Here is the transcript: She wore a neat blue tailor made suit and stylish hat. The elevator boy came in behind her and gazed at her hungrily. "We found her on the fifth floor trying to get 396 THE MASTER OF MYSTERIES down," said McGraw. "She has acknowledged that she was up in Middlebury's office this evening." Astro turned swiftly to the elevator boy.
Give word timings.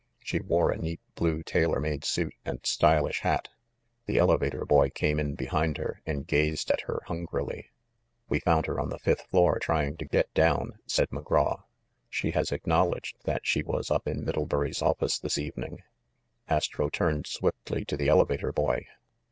She 0.23 0.39
wore 0.39 0.71
a 0.71 0.79
neat 0.79 0.99
blue 1.13 1.43
tailor 1.43 1.79
made 1.79 2.03
suit 2.03 2.33
and 2.43 2.59
stylish 2.65 3.19
hat. 3.21 3.49
The 4.07 4.17
elevator 4.17 4.65
boy 4.65 4.89
came 4.89 5.19
in 5.19 5.35
behind 5.35 5.77
her 5.77 6.01
and 6.07 6.25
gazed 6.25 6.71
at 6.71 6.81
her 6.87 7.03
hungrily. 7.05 7.69
"We 8.27 8.39
found 8.39 8.65
her 8.65 8.79
on 8.79 8.89
the 8.89 8.97
fifth 8.97 9.27
floor 9.27 9.59
trying 9.59 9.97
to 9.97 10.05
get 10.05 10.29
396 10.33 10.33
THE 10.33 11.01
MASTER 11.03 11.03
OF 11.03 11.11
MYSTERIES 11.11 11.29
down," 11.29 11.53
said 11.53 11.53
McGraw. 11.53 11.63
"She 12.09 12.31
has 12.31 12.51
acknowledged 12.51 13.17
that 13.25 13.45
she 13.45 13.61
was 13.61 13.91
up 13.91 14.07
in 14.07 14.25
Middlebury's 14.25 14.81
office 14.81 15.19
this 15.19 15.37
evening." 15.37 15.83
Astro 16.49 16.89
turned 16.89 17.27
swiftly 17.27 17.85
to 17.85 17.95
the 17.95 18.07
elevator 18.09 18.51
boy. 18.51 18.87